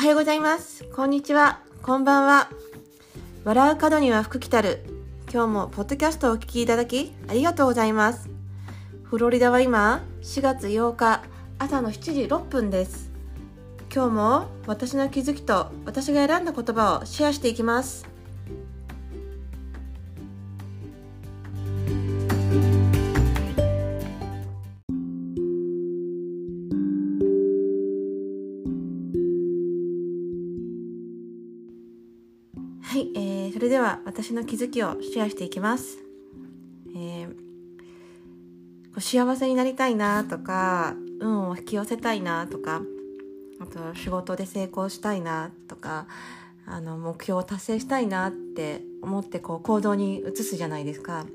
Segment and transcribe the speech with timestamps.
[0.00, 0.84] はようございます。
[0.96, 1.60] こんにちは。
[1.82, 2.48] こんばんは。
[3.44, 4.82] 笑う角には福来たる。
[5.30, 8.30] 今日もポッドキャストをお聞きいただきありがとうございます。
[9.02, 11.22] フロリダは今4月8日
[11.58, 13.10] 朝の7時6分です。
[13.94, 18.08] 今日も私の気づきと私が選んだ言葉をシェアしていきます。
[32.90, 35.98] はい、えー、それでは私の気づきをシェアしていきます。
[36.92, 42.82] えー、幸せになりたいなとか、運を引き寄せたいなとか、
[43.60, 46.08] あと仕事で成功したいなとか、
[46.66, 51.26] あの目標を達成したいなって思ってこう行動に移すじゃないですか。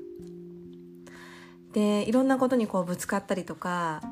[1.72, 4.02] で、いろんなことにこうぶつかったりとか、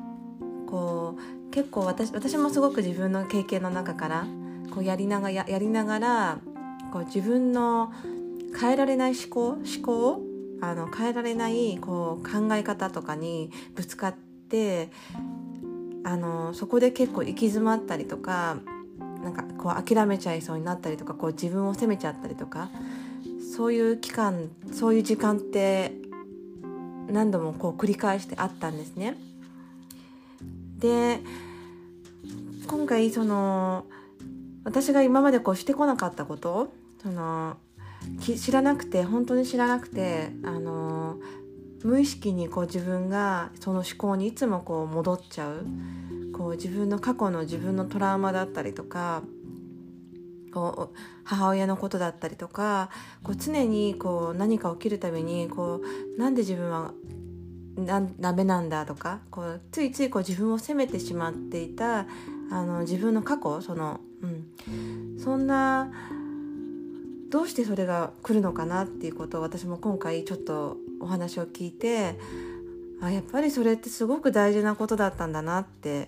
[0.65, 1.15] こ
[1.47, 4.25] う結構私私もすごく自分の経験の中から
[4.73, 6.39] こうやりながらやりながら
[6.95, 7.91] こう自分の
[8.57, 10.21] 変えられない思考思考
[10.61, 14.15] あの変えられないこう考え方とかにぶつかっ
[14.49, 14.91] て
[16.05, 18.59] あのそこで結構行き詰まったりとか
[19.21, 22.69] なんかこう諦めちゃいそうになったりとかこう自分を責めちゃったりとか
[23.53, 25.91] そういう期間そういう時間って
[27.09, 29.17] 何度もこう繰り返してあったんですね。
[30.79, 31.19] で
[32.67, 33.85] 今回その
[34.63, 36.71] 私が今までこうしてこなかったこと
[37.05, 37.57] その
[38.19, 41.17] 知らなくて本当に知らなくてあの
[41.83, 45.67] 無意識にこう自分がその思考にいつもこう戻っちゃう。
[46.33, 49.23] こう自分の過去の自分のトラウマだったりとか
[50.53, 52.89] こう母親のことだったりとか
[53.23, 55.79] こう常にこう何か起きるたびにこ
[56.17, 56.91] うなんで自分は
[57.77, 61.99] なダメなんだとかこうついついこう自分を責めてしまっていた
[62.51, 65.89] あの自分の過去その、うん、そんな
[67.35, 72.17] どうしてそれが来るのかなっていうことを私も今回ちょっとお話を聞いて
[73.01, 76.07] あやっぱりそれってすごく大事なことだったんだなって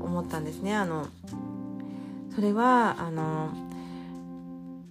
[0.00, 0.76] 思ったんですね。
[0.76, 1.08] あの
[2.32, 3.48] それはあの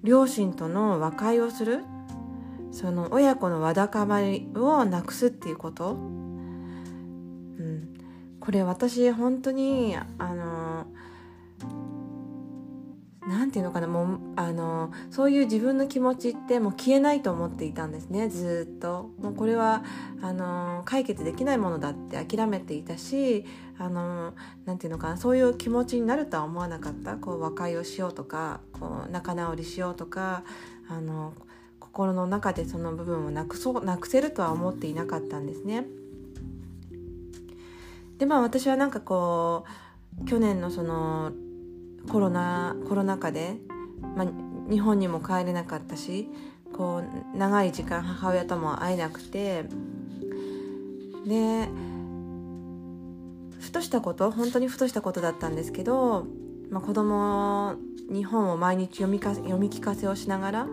[0.04, 1.86] 両親との和解をする
[2.74, 7.96] その親子のわだかまりをなくすっていうこと、うん、
[8.42, 10.06] これ私本当にあ
[10.36, 10.51] の
[13.28, 19.84] なんていうのかなもうあのそういう自分の気持ちってもう消えないと思っていたんですねずっともうこれは
[20.24, 23.46] あの解決できないものだって諦めていたし
[23.78, 24.34] あの
[24.66, 30.44] なんていうのかなそういう気持ちになるとは思わなかったこう和解をしようとかこう仲直りしようとか
[30.90, 31.34] あの
[31.80, 35.86] 心の中でその部分をなくそうなくせるとは思っていなかったんですね。
[38.18, 39.66] でまあ私はなんかこ
[40.22, 41.32] う去年のその
[42.10, 43.56] コロナコロナ禍で、
[44.16, 44.28] まあ、
[44.70, 46.30] 日本にも帰れなかったし
[46.74, 47.04] こ
[47.34, 49.66] う長い時間母親とも会えなくて
[51.26, 51.68] で
[53.60, 56.26] ふとしたこと本当にふとしたことだったんですけど、
[56.70, 57.76] まあ、子供
[58.10, 60.68] に本を毎日読みか読み聞かせをしながら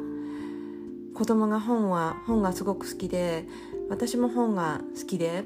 [1.15, 3.47] 子供が本は本がすごく好きで
[3.91, 5.45] 私も本が好きで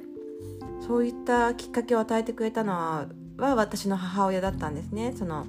[0.86, 3.06] そういったきっかけを与えてくれたのは
[3.42, 5.14] は私の母親だったんですね。
[5.16, 5.46] その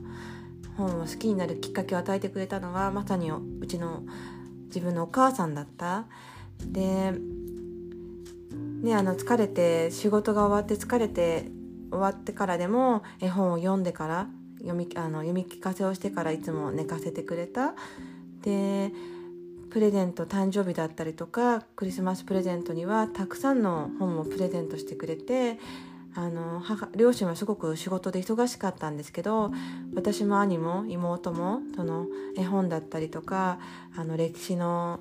[0.77, 4.03] 本を好きになるきっかけを与えてくれたのはまさにうちの
[4.65, 6.05] 自分のお母さんだった。
[6.65, 7.13] で
[8.81, 11.51] ねあの疲れて仕事が終わって疲れて
[11.89, 14.27] 終わってからでも絵本を読んでから
[14.57, 17.75] 読みあの読み聞かせをしてからいつも寝かせてくれた。
[18.41, 18.91] で
[19.69, 25.59] プレゼント誕生日だったりとかクリスマスプレゼントにはたくさんの本をプレゼントしてくれて
[26.15, 29.51] あの母両親はすごく仕事で忙しかったんですけど
[29.95, 32.05] 私も兄も妹もその
[32.37, 33.59] 絵本だったりとか
[33.95, 34.99] あの歴史の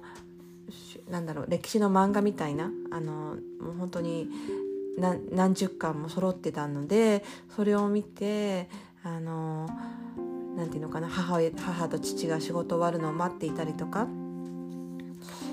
[1.10, 4.28] なんだろう歴史の漫画みたいなあのもう本当に
[5.30, 7.24] 何十巻も揃ってたので
[7.54, 8.68] それを見て
[9.02, 9.68] あの
[10.56, 14.06] なんていうのかな母母と父が仕事終わるのを待っていたりとか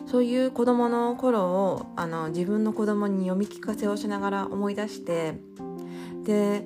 [0.10, 5.36] そういう子供の頃をあの自分の子供に読み聞かせをしながら思い出して
[6.24, 6.66] で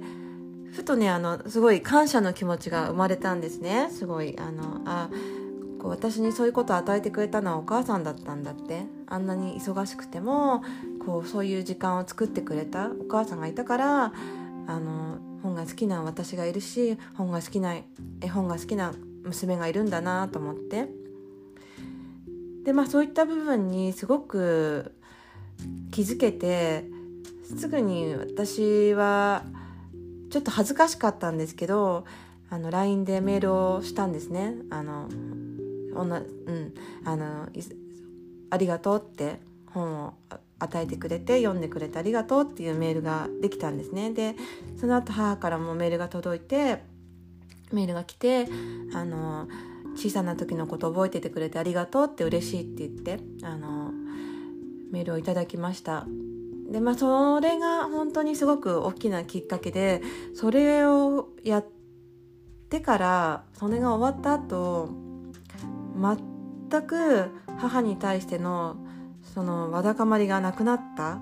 [0.71, 3.89] ふとねあのすごい感謝の気持ちが生まれたんですね。
[3.91, 5.09] すごいあのあ
[5.79, 8.85] こう私にそういうことを与えてくれたのはお母さんだったんだって。
[9.13, 10.63] あんなに忙しくても
[11.05, 14.05] こうそういう時間を作ってくれたお母さんがいたから
[14.65, 17.75] あの本が好きな私がいるし本が好きな
[18.21, 18.91] 絵本が好きな
[19.23, 21.02] 娘がいるんだなと思って。
[22.63, 24.93] でまあそういった部分にすごく
[25.91, 26.85] 気づけて
[27.57, 29.43] すぐに私は
[30.29, 32.05] ちょっと恥ずかしかったんですけど
[32.49, 34.55] LINE でメールをしたんですね。
[34.69, 35.09] あの
[35.95, 36.73] おな、うん
[37.05, 37.47] あの
[38.49, 40.13] ありがとうって本を
[40.59, 44.11] 与えてくれて読んでくれてありがとうっていうメールができたんですね。
[44.11, 44.35] で
[44.79, 46.83] その後母からもメールが届いて
[47.71, 48.47] メールが来て
[48.93, 49.47] あの
[49.95, 53.91] 小さな時のこと覚えててくれてありがとうって嬉しいって言ってあの
[54.91, 56.05] メールをいただきました。
[56.71, 60.01] でまあそれが本当にすごく大きなきっかけで
[60.33, 61.65] それをやっ
[62.69, 64.89] てからそれが終わった後
[65.95, 67.29] 全く
[67.59, 68.77] 母に対しての
[69.21, 71.19] そのわだかまりがなくなった。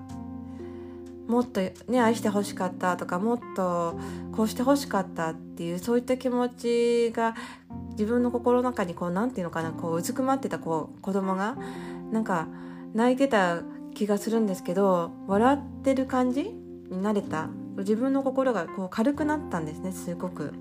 [1.28, 3.98] もっとね愛してほしかったとかもっと
[4.32, 7.34] こうしてほしかったっていうそういった気持ちが
[7.92, 11.56] 自分の心の中にこう何て言うのかなこううずくまってたこう子供が
[12.10, 12.48] なんか
[12.94, 13.62] 泣いてた
[13.94, 16.44] 気がするんですけど笑ってる感じ
[16.90, 17.48] になれた。
[17.78, 20.52] 自分の心がこう軽くなったんですねすごく。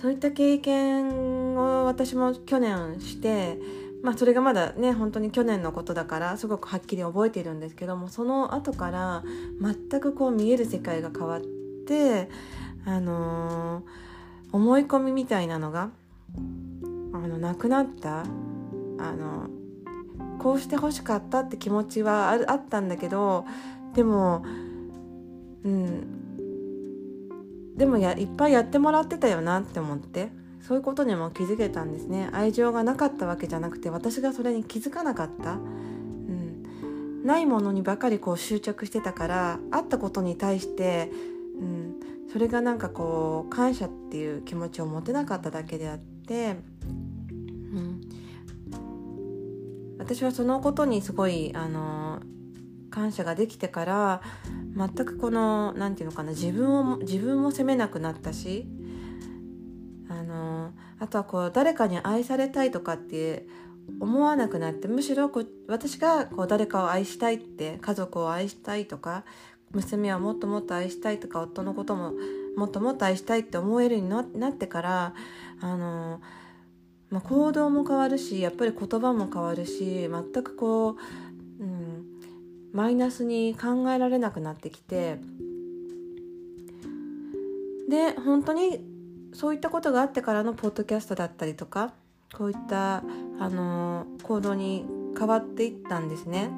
[0.00, 3.58] そういった経験を私も去年して
[4.00, 9.24] まあそれがまだね本当に去年のことだからすごくはっきり覚えているんですけどもその後から
[9.60, 12.28] 全くこう見える世界が変わって
[12.84, 13.82] あのー、
[14.52, 15.90] 思い込みみたいなのが
[17.12, 18.20] あのなくなった？
[18.20, 18.24] あ
[19.12, 19.48] の
[20.38, 23.44] こうしてほしかったって気持ちはあったんだけど
[23.94, 24.44] でも
[25.64, 27.74] うん。
[27.76, 30.30] でもやいっぱいやってもらってたよなって思って。
[30.60, 32.28] そういうことにも気づけたんですね。
[32.32, 41.10] 愛情がなかったわけじゃなくて私がそれに気づかなかった、うん、ないものにばかりこう執着してたからあったことに対して、
[41.58, 41.87] うん、
[42.32, 46.56] それがなんかこう感謝っていう気持ちを持てなかっただけであって、
[47.72, 48.00] うん、
[49.98, 52.20] 私はそのことにすごいあの
[52.90, 54.22] 感謝ができてから
[54.76, 58.66] 全くこの何て言うのかな自分を自分も責めなくなったし
[60.08, 63.46] あのあとはこう誰かに愛されたいとかって
[64.00, 69.24] 思わなくなってむしろこう私がこう誰かを愛したいって家族を愛したいとか
[69.72, 72.12] 娘はもっともっと愛したいとか夫のことも
[72.56, 75.14] もっともっと愛したいって思えるようになってから
[75.60, 76.20] あの
[77.10, 80.96] まあ、行動も変わるしやっぱり言葉も変わるし全くこ
[81.60, 82.04] う、うん、
[82.72, 85.18] マイナスに考えられなくなってきて
[87.88, 88.80] で本当に
[89.32, 91.94] そういったことがあってからのポッドキャストだったりとか
[92.34, 93.02] こういった
[93.38, 94.84] あの行動に
[95.18, 96.50] 変わっていったんですね。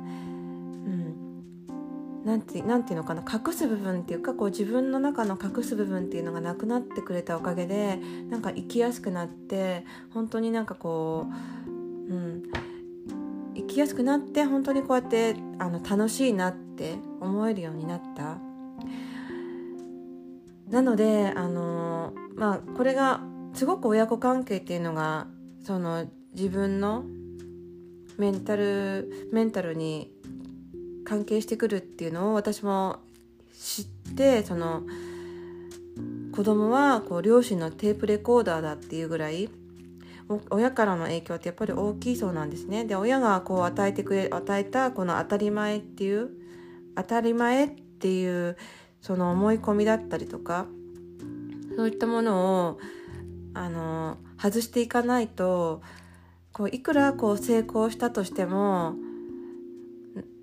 [2.24, 11.26] なんてなんていうのかな隠す部分っていうかこう自分の中の隠す部分っていうのがなくなってくれたおかげでなんか生きやすくなって本当になんかこ
[11.66, 12.42] う、うん、
[13.54, 18.38] 生きやすくなって本当にこうやってあの楽しいなって思えるようになった。
[20.70, 23.20] なのであのまあこれが
[23.54, 25.26] すごく親子関係っていうのが
[25.64, 27.04] その自分の
[28.18, 30.12] メンタルメンタルに
[31.10, 33.00] 関係してくるっていうのを私も
[33.52, 33.84] 知っ
[34.14, 34.84] てその
[36.32, 39.50] 子供はこう両親のテープレコーダーだっていうぐらい
[40.50, 42.84] 親からの影響ってやっぱり大きいそうなんですね。
[42.84, 46.30] で親がこう与えてくれ与えたこの当たり前っていう
[46.94, 48.56] 当たり前っていう
[49.00, 50.66] その思い込みだったりとか
[51.76, 52.78] そういったものを
[53.54, 55.82] あの外していかないと
[56.52, 58.94] こういくらこう成功したとしても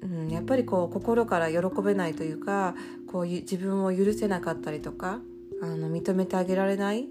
[0.01, 2.75] うん、やっぱりこう心から喜べないというか
[3.12, 5.20] こう自分を許せなかったりとか
[5.62, 7.08] あの認めてあげられない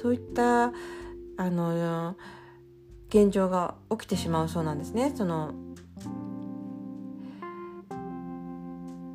[0.00, 0.72] そういった
[1.38, 2.16] あの
[3.08, 5.12] 現状が起きてしまうそうなんですね。
[5.14, 5.54] その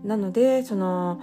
[0.03, 1.21] なのでその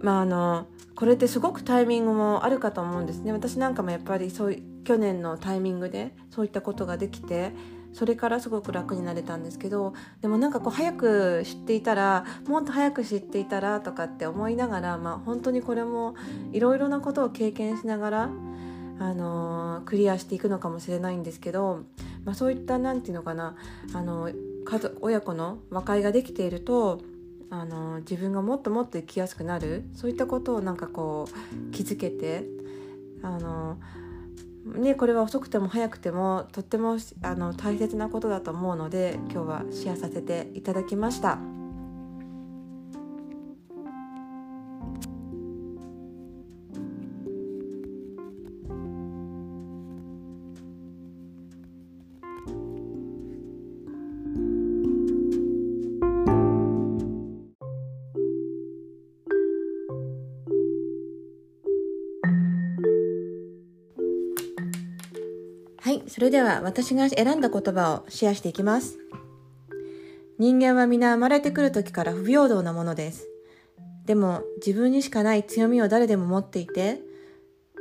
[0.00, 7.52] まああのこれってすごくタイミングもあるかと思うんですね私なんかもやっぱりそう去年のタイミングでそういったことができて
[7.96, 16.14] それからすごく楽になれたんですけどでもなんかこう早く知っていたらもっと早く知っていたらとかって思いながら、まあ、本当にこれも
[16.52, 18.22] いろいろなことを経験しながら、
[18.98, 21.84] あのー、クリアしていくのかもしれないんですけど、
[22.26, 23.56] まあ、そういった何て言うのかな、
[23.94, 24.30] あの
[24.66, 27.00] 家族親子の和解ができていると
[27.48, 32.44] あの自分がもっともっと生きやすくなるそういったことをなんかこう気づけて
[33.22, 33.78] あの
[34.66, 41.55] ね、これは遅くても早くてもとってもあの大切なことだと思うので今日はシェアさせていただきました。
[66.16, 68.96] それでは私が選んだ言葉をシェアしていきます。
[70.38, 73.28] 人間は皆生まれてくる時から不平等なものです。
[74.06, 77.02] でも自分にしかない強みを誰でも持っていて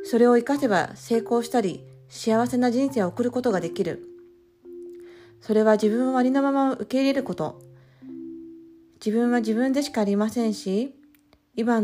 [0.03, 4.03] それを活かせば成功したり幸せな人生を送ることができる。
[5.39, 7.61] それは自分をありのまま受け入れること。
[8.95, 10.93] 自分は自分でしかありませんし
[11.55, 11.83] 今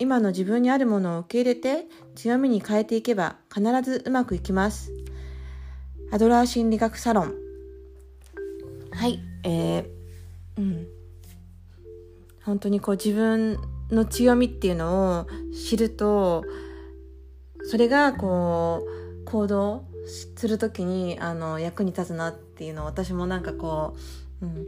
[0.00, 1.86] 今の自分にあるものを受け入れて
[2.16, 5.03] 強みに変えていけば必ずうまくいきます。
[6.12, 7.34] アドラー心理学サロン。
[8.92, 9.20] はい。
[9.44, 9.86] えー、
[10.58, 10.86] うん。
[12.44, 13.58] 本当にこう自分
[13.90, 16.44] の強みっていうのを知ると
[17.64, 18.86] それがこ
[19.22, 19.84] う行動
[20.36, 23.96] する時にあの役に立つなっていうのを私もなんかこ
[24.42, 24.66] う、うん、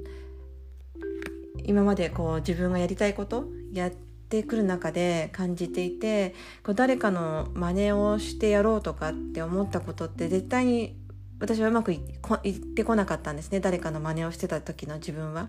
[1.65, 10.97] 今までこう自分がやりたいことやってくる中で感じていてこう誰かの真似をしてやろうとかって思ったことって絶対に
[11.39, 15.49] 私はうまくいってこなかったんですね誰かの真似をしてた時の自分は。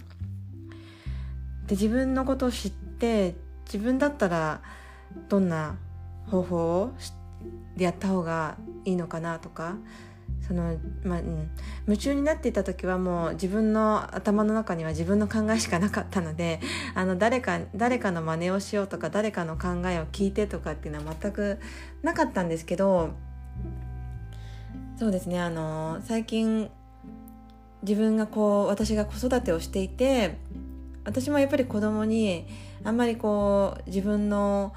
[1.68, 4.62] で自分のことを知って自分だったら
[5.28, 5.76] どんな
[6.28, 6.92] 方法を
[7.76, 9.76] でやった方がいいのかなとか
[10.48, 11.50] その、まあうん、
[11.86, 16.62] 夢中になっていた時はもう自分の頭の中には自分の考えしかなかったので
[16.96, 21.60] あの誰か誰かの真似をしようとか誰かの考えを聞いてとかっていうのは全く
[22.02, 23.12] なかったんですけど
[24.98, 25.40] そうですね。
[25.40, 26.72] あの最近
[27.84, 30.38] 自分がこう私が子育てをしていて
[31.06, 32.48] 私もやっぱり子供に
[32.84, 34.74] あんまりこう自分の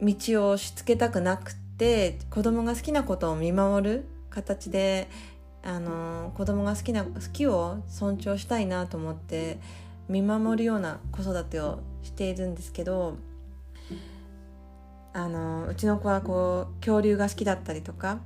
[0.00, 5.08] 道を押し付けたくなくて子供が好きなことを見守る形で
[5.64, 9.58] あの子供が好きな好きを尊重したいなと思って
[10.08, 13.16] 見守るような子育てをしているんですけど
[15.12, 18.20] あのうちの子はこう恐竜が好きだったりとか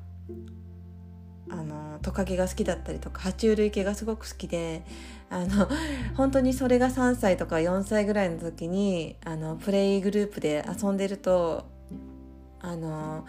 [1.51, 4.85] あのトカゲが好きだったりとか爬虫類系がすごく好きで
[5.29, 5.69] あの
[6.17, 11.65] 本当にそれが3歳とか4歳ぐらいの時にあのプレイグループで遊んでると
[12.61, 13.27] あの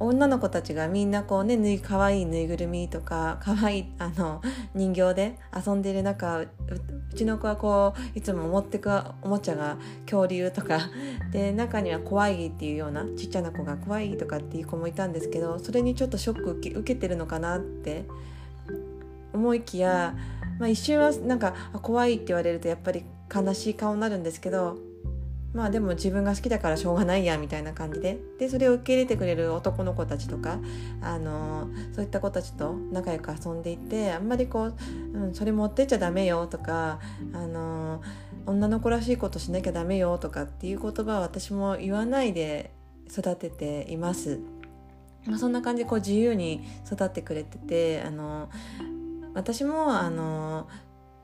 [0.00, 4.42] 女の子たちがみんなこうねぬい可愛いぬいぐるみとか可愛いあの
[4.74, 6.48] 人形で遊んでいる中う
[7.14, 8.90] ちの子はこういつも持ってく
[9.22, 10.80] おもちゃが恐竜とか
[11.30, 18.04] で中には怖いっていうようなちっちゃな子が怖いとかっていう子もいたんですけどそれにちょっとショック受け受けてるのかなって
[19.32, 20.16] 思いきや、
[20.58, 24.76] まあ、一瞬はなんか怖いって言われるとやっぱり悲しい顔になるんですけど
[25.54, 30.58] まあでも自分が好きだからしょうがないやみたいな感じででそれを受け入れてくれる男の子たちとか
[31.00, 34.74] あのそういった子たちと仲良く遊んでいてあんまりこう、
[35.14, 36.98] うん、それ持ってっちゃダメよとか
[37.32, 38.02] あの
[38.46, 42.72] 女の子らしいことしなきゃダメよとかっていう言葉は私も言わないで
[43.08, 44.40] 育てています。
[45.26, 48.50] まあ、そんな感じでこう自由に育ってくれててあの
[49.32, 50.68] 私もあの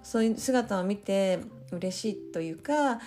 [0.03, 1.41] そういう姿を見て
[1.73, 2.99] 嬉しいというかあ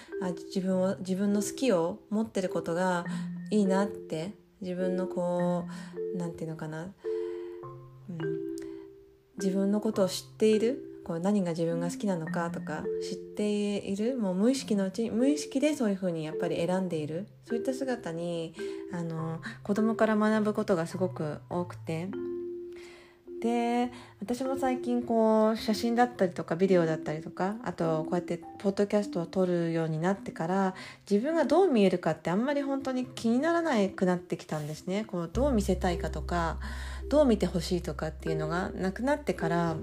[0.48, 3.06] 自分を自分の好きを持ってることが
[3.50, 5.66] いいなって自分のこ
[6.16, 6.94] う何て言うのかな、うん、
[9.38, 18.54] 自分のことを知っているこう何が自分が好きなのかとか知っているもう無意識のうちに無意識でそういうふうにやっぱり選んでいるそういった姿に
[18.94, 22.10] あの子供から学ぶことがすごく多くて
[23.44, 30.76] で私も最近こう写真だったりとかビデオだったりとかあとこうやってポッドキャストを撮るようになってから
[31.12, 35.04] 自分がどう見えるかってあんまり本当に気にならなくなってきたんですね。
[35.04, 36.58] こうどう見せたいかとか
[37.10, 39.76] どう見てほしいとかっていうのがなくなってから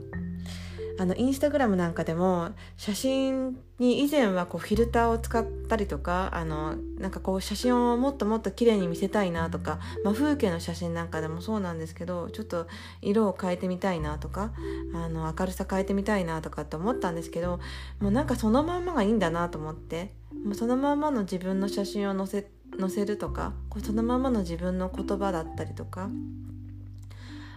[1.00, 12.66] あのインスタグラムなんかでも写真に以前はこうフィルターを使ったりとかあのなんかこう写真をもっともっと綺麗に見せたいなとか、まあ、風景の写真なんかでもそうなんですけどちょっと
[13.00, 14.52] 色を変えてみたいなとか
[14.92, 17.60] あの明るさ変えてみたいなとかって思ったんですけど
[17.98, 20.12] もうなんかそのまんまがいいんだなと思って
[20.44, 26.10] もうそのまんまの自分の写真を載せ載せるとかこうそのままの自分の言葉だったりとか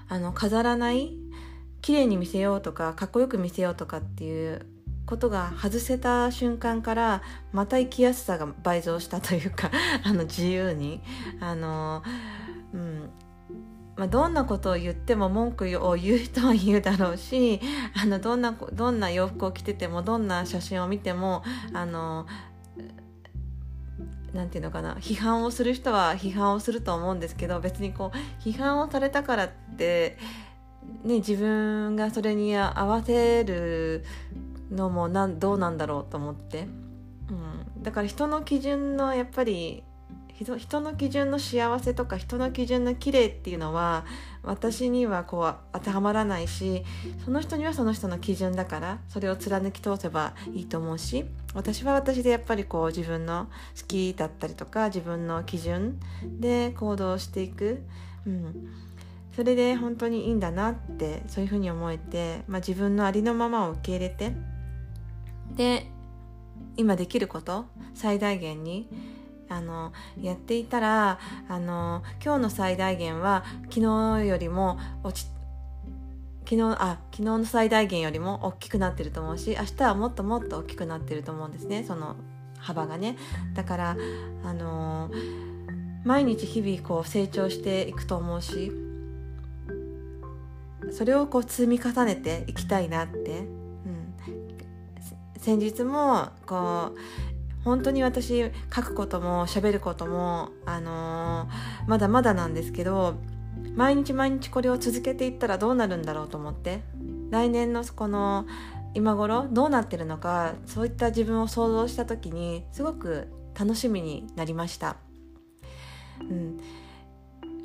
[0.07, 1.17] あの飾らない
[1.83, 4.65] 綺麗に見せようとかかっこよく見せようとかっていう
[5.05, 7.21] ことが外せた瞬間から
[7.51, 9.69] また生きやすさが倍増したというか
[10.03, 11.01] あの自由に。
[11.39, 12.01] あの、
[12.73, 13.09] うん。
[13.95, 17.61] まあ、どんなことを言っても文句を言う人は言うだろうし
[17.93, 22.25] あのどんなどんな洋服を着ててもどんな写真を見てもあの
[24.33, 30.17] なんていうのかな批判をする人は批判をすると思うんですけど別にこう批判をされたからって
[31.03, 34.03] ね、自分がそれに合わせる
[34.71, 36.67] のもなんどうなんだろうと思って、
[37.29, 39.83] うん、だから人の基準のやっぱり
[40.57, 44.03] 人の基準の幸せとか人の基準の綺麗っていうのは
[44.41, 46.83] 私にはこう当てはまらないし
[47.23, 53.47] その人にはその人の基準だからそれを貫き通せばいいと思うし私は私でやっぱりこう自分の
[53.79, 55.99] 好きだったりとか自分の基準
[56.39, 57.83] で行動していく、
[58.25, 58.69] うん、
[59.35, 64.33] それで本当にいいんだなってそういうふうに思えて、まあ、自分のありのままを受け入れて
[65.55, 65.87] で
[66.77, 68.87] 今できること最大限に
[69.49, 75.27] あのやっていたらあの今日の最大限は昨日よりも落ち
[76.45, 82.15] 昨日あ昨日の最大限よりも大きくなってると思うし明日はもっともっと大きくなってると思うんですねその
[82.59, 83.17] 幅がね。
[83.55, 83.97] だから
[84.43, 85.11] あの
[86.05, 88.71] 毎日日々こう成長していくと思うし
[90.93, 94.15] それをこう積み重ねていきたいなって、うん、
[95.37, 103.15] 先日もこう本当に私書くことも喋ることも、あのー、まだまだなんですけど
[103.75, 106.81] 毎日毎日これを続けていったらどうなるんだろうと思って
[107.31, 108.45] 来年のこの
[108.93, 114.97] 今頃どうなってるのかそういった自分を想像した時にすごく楽しみになりました。
[116.21, 116.59] うん。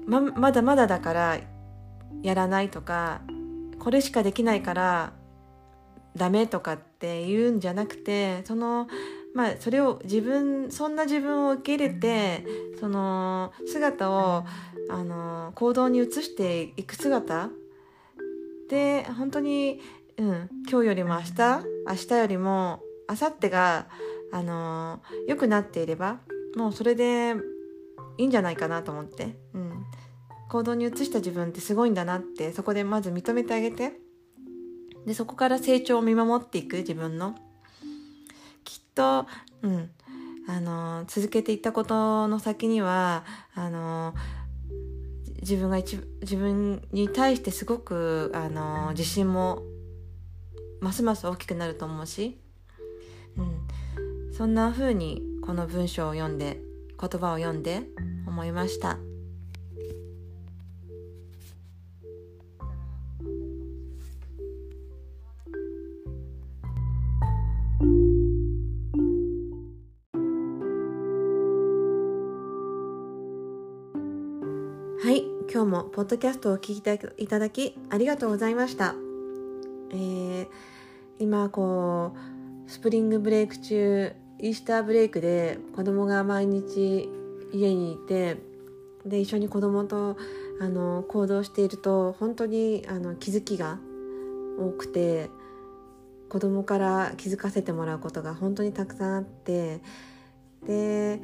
[0.07, 1.39] ままだまだだから
[2.23, 3.21] やらないとか
[3.79, 5.13] これしかできないから
[6.17, 8.89] ダメとかって言うんじゃなくてその
[9.35, 12.45] まあそれを自分そんな自分を受け入れて
[12.81, 14.45] その姿を
[14.91, 17.51] あの行動に移していく姿
[18.69, 19.81] で本当に、
[20.17, 23.87] うん、今日よりも明日明日よりも明後日が
[24.33, 26.19] あの良くなっていれば
[26.57, 27.35] もうそれで
[28.19, 29.85] いいんじゃないかなと思って、うん、
[30.49, 34.09] 行動に移した自分ってすごいんだなってそこでまず認めてあげて。
[35.07, 37.35] でそこから成長を見守っていく自分の。
[38.63, 39.27] きっと、
[39.63, 39.91] うん、
[40.47, 44.15] あの続けていったことの先にはあの
[45.41, 49.63] 自分が一自分に対してすごくあの自信も
[50.81, 52.39] ますます大きくなると思うし、
[53.39, 53.43] う
[54.31, 56.61] ん、そんな風にこの文章を読んで
[57.01, 57.83] 言葉を読んで
[58.27, 59.08] 思いました。
[75.99, 78.95] ポッドキャストをお聞きいただきありがとうございました、
[79.91, 80.47] えー、
[81.19, 87.11] 今こうスプリングブレイク中イースターブレイクで子供が毎日
[87.53, 88.37] 家にいて
[89.07, 90.17] で一緒に子供と
[90.61, 93.81] あの行動していると本当にあの気づきが
[94.57, 95.31] 多くて
[96.29, 99.81] 子供から気づかせてもらうことが本当にたくさんあって
[100.65, 101.21] で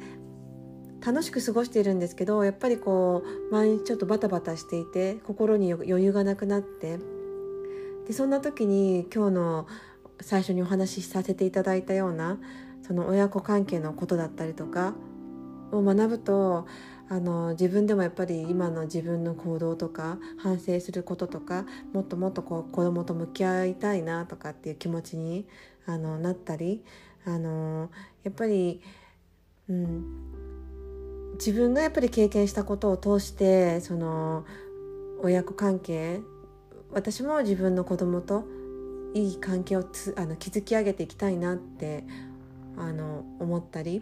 [1.05, 6.97] 楽しく過ごしているんですけどやっぱりこう毎日ちょっとバタバタしていて心に余裕がなくなって
[8.07, 9.67] でそんな時に今日の
[10.19, 12.39] 最初にお話しさせていただいたような
[12.87, 14.95] その親子関係のことだったりとか
[15.71, 16.65] を学ぶと
[17.07, 25.45] あの自分でもやっぱり今の自分の行動とか反省することとかもっともっとこう子供と向き合いたいなとかっていう気持ちに
[25.85, 26.83] あのなったり
[27.25, 27.91] あの
[28.23, 28.81] やっぱり、
[29.69, 30.54] うん、
[31.35, 34.45] 自分がやっぱり経験したことを通してその
[35.21, 36.21] 親子関係
[36.91, 38.45] 私も自分の子供と
[39.13, 42.03] いい関係をつあの築き上げていきたいなって
[42.77, 44.01] あの思ったり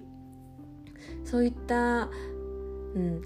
[1.24, 2.10] そういった、
[2.96, 3.22] うん、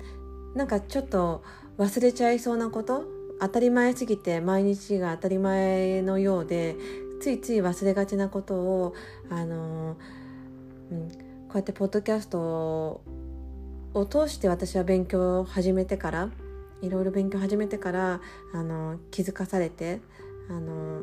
[0.56, 1.44] なんかちょっと
[1.78, 3.06] 忘れちゃいそうなこと
[3.40, 6.76] 当たり前すぎて毎日が当たり前のようで
[7.22, 8.94] ついつい忘れがちなことを
[9.30, 9.98] あの、
[10.92, 11.16] うん、こ
[11.54, 13.02] うやってポッドキャスト
[13.94, 16.30] を通して私は勉強を始めてから
[16.82, 18.22] いろいろ勉強を始めてから
[18.54, 20.00] あの気づかされて
[20.50, 21.02] あの、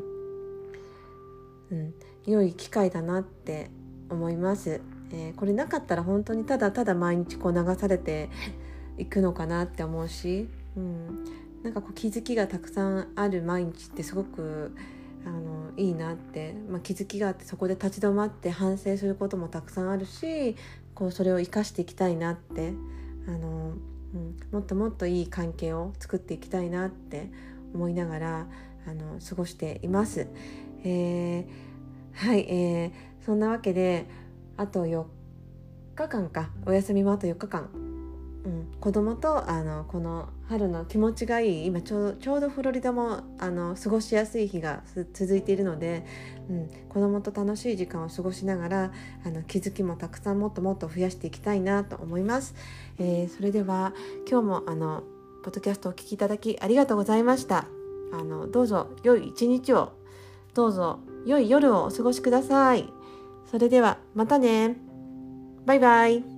[1.73, 1.95] うん、
[2.27, 3.71] 良い機会だなって
[4.11, 8.31] 思います、えー、これなかったら本当にただただ毎日こう流されて
[8.99, 11.25] いくのかなって思うし、うん、
[11.63, 14.77] なんかこう気づきがたくさんある毎日ってすごく
[15.27, 20.57] あのいいなって、まあ、気づきがあってそこで立ち止まって反省することもたくさんあるし
[20.95, 22.73] こうそれを生かしていきたいなって
[23.27, 23.75] あの、
[24.15, 27.31] うん、もっともっといい関係を作っていきたいなって
[27.75, 28.47] 思いながら
[28.87, 30.29] あの過ごしています。
[30.85, 34.07] えー、はい、えー、そんなわけで
[34.57, 35.05] あと4
[35.97, 37.71] 日間かお休みもあと4日間
[38.45, 44.83] うん、子供とあのこの春の気持ちがいい今ちょちょうどフロリダもあの過ごしやすい日が
[45.15, 46.05] 続いているので、
[46.51, 48.93] うん、子供と楽しい時間を過ごしながら
[49.25, 52.55] あの気づきもたくさんもっともっと増やしていきたいなと思います。
[52.99, 53.95] えー、それでは
[54.31, 55.05] 今日もあの
[55.43, 57.67] ポッドキャストをお聴きいただきありがとうございました。
[58.13, 59.93] あのどうぞ良い一日を
[60.53, 62.93] どうぞ良い夜をお過ごしください。
[63.51, 64.77] それではまたね。
[65.65, 66.34] バイバイ。